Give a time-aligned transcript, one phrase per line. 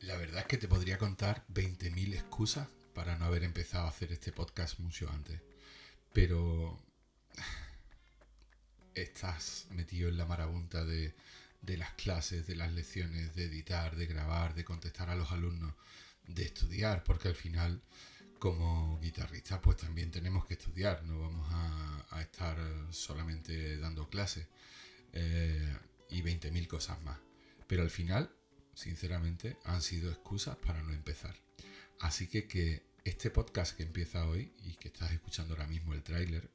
[0.00, 4.12] La verdad es que te podría contar 20.000 excusas para no haber empezado a hacer
[4.12, 5.40] este podcast mucho antes.
[6.12, 6.78] Pero
[8.94, 11.14] estás metido en la marabunta de,
[11.62, 15.74] las clases, de las lecciones, de editar, de grabar, de contestar a los alumnos,
[16.26, 17.80] de estudiar, porque al final
[18.40, 22.58] como guitarristas pues también tenemos que estudiar, no vamos a, estar
[22.90, 24.48] solamente dando clases
[25.12, 25.76] eh,
[26.10, 27.18] y 20.000 cosas más.
[27.72, 28.30] Pero al final,
[28.74, 31.34] sinceramente, han sido excusas para no empezar.
[32.00, 36.02] Así que que este podcast que empieza hoy y que estás escuchando ahora mismo el
[36.02, 36.50] tráiler,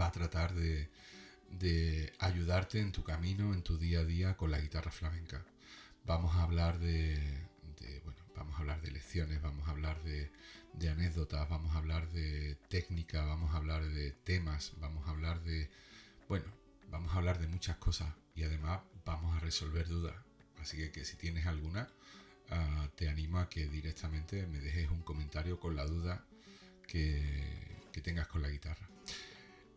[0.00, 0.88] va a tratar de,
[2.20, 5.44] ayudarte en tu camino, en tu día a día con la guitarra flamenca.
[6.04, 7.18] Vamos a hablar de,
[8.04, 10.30] bueno, vamos a hablar de lecciones, vamos a hablar de,
[10.74, 15.42] de, anécdotas, vamos a hablar de técnica, vamos a hablar de temas, vamos a hablar
[15.42, 15.68] de,
[16.28, 16.46] bueno,
[16.90, 20.14] vamos a hablar de muchas cosas y además vamos a resolver dudas.
[20.60, 21.88] Así que, si tienes alguna,
[22.50, 26.24] ah, te animo a que directamente me dejes un comentario con la duda
[26.86, 27.22] que,
[27.92, 28.88] que tengas con la guitarra.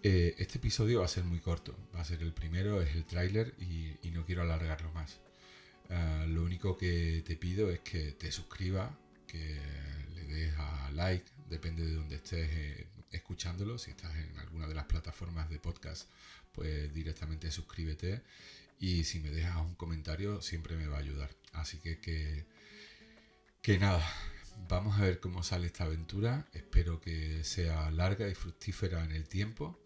[0.01, 3.03] Eh, este episodio va a ser muy corto, va a ser el primero, es el
[3.05, 5.19] tráiler y, no quiero alargarlo más.
[5.89, 8.91] Ah, lo único que te pido es que te suscribas,
[9.27, 9.59] que
[10.15, 13.77] le des a like, depende de donde estés eh, escuchándolo.
[13.77, 16.09] Si estás en alguna de las plataformas de podcast,
[16.51, 18.21] pues directamente suscríbete.
[18.79, 21.35] Y si me dejas un comentario, siempre me va a ayudar.
[21.53, 22.45] Así que que,
[23.61, 24.05] que nada,
[24.67, 26.45] Vamos a ver cómo sale esta aventura.
[26.53, 29.79] Espero que sea larga y fructífera en el tiempo.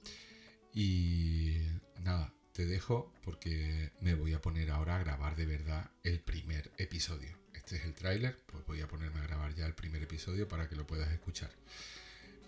[0.73, 1.58] Y
[2.02, 6.72] nada, te dejo porque me voy a poner ahora a grabar de verdad el primer
[6.78, 7.38] episodio.
[7.53, 10.75] Este es el tráiler, pues voy a ponerme a grabar el primer episodio para que
[10.75, 11.52] lo puedas escuchar.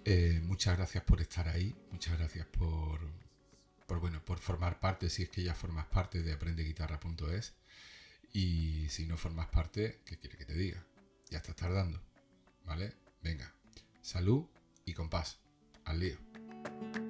[0.03, 2.99] Eh, muchas gracias por estar ahí, muchas gracias por,
[3.87, 7.53] por, bueno, por formar parte, si es que ya formas parte de aprendeguitarra.es.
[8.33, 10.83] Y si no formas parte, ¿qué quiere que te diga?
[11.29, 12.01] Ya estás tardando.
[12.65, 12.93] ¿Vale?
[13.23, 13.53] Venga.
[14.01, 14.45] Salud
[14.85, 15.39] y compás.
[15.85, 17.04] Al lío.